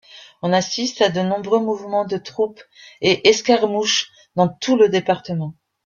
[0.41, 2.63] On assiste à de nombreux mouvements de troupes
[3.01, 5.53] et escarmouches dans tout le département.